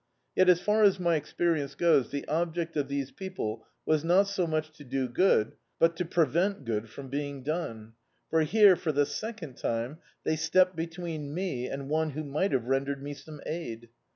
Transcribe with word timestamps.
Yet, 0.35 0.49
as 0.49 0.59
far 0.59 0.81
as 0.81 0.99
my 0.99 1.15
experience 1.15 1.75
goes, 1.75 2.09
the 2.09 2.27
object 2.27 2.75
of 2.75 2.87
these 2.87 3.11
pe(^le 3.11 3.59
was 3.85 4.03
not 4.03 4.27
so 4.27 4.47
much 4.47 4.71
to 4.77 4.83
do 4.83 5.07
good, 5.07 5.53
but 5.77 5.95
to 5.97 6.05
prevent 6.05 6.65
good 6.65 6.89
from 6.89 7.07
being 7.07 7.43
done; 7.43 7.93
for 8.27 8.41
here, 8.41 8.75
for 8.75 8.91
the 8.91 9.05
second 9.05 9.57
time, 9.57 9.99
they 10.23 10.37
stepped 10.37 10.75
between 10.75 11.35
me 11.35 11.67
and 11.67 11.87
one 11.87 12.09
who 12.09 12.23
might 12.23 12.51
have 12.51 12.65
rendered 12.65 13.03
me 13.03 13.13
stnne 13.13 13.41
aid. 13.45 13.89